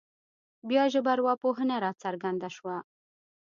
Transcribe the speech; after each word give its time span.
بیا 0.69 0.83
ژبارواپوهنه 0.93 1.75
راڅرګنده 1.83 2.49
شوه 2.55 2.77